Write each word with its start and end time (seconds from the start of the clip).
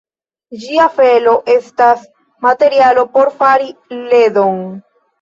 Ĝia 0.63 0.87
felo 0.95 1.35
estas 1.57 2.09
materialo 2.49 3.07
por 3.15 3.33
fari 3.39 3.73
ledon. 4.11 4.63